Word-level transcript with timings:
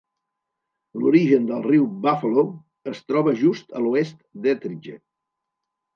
L'origen 1.01 1.43
del 1.51 1.61
riu 1.67 1.85
Buffalo 2.05 2.45
es 2.93 3.03
troba 3.11 3.37
just 3.43 3.79
a 3.81 3.85
l'oest 3.85 4.19
d'Ethridge. 4.47 4.97